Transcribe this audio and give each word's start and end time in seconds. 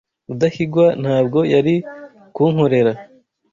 Rudahigwa 0.29 0.85
ntabwo 1.01 1.39
yari 1.53 1.75
kunkorera. 2.35 2.91